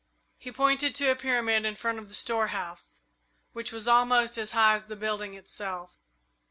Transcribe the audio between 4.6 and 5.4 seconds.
as the building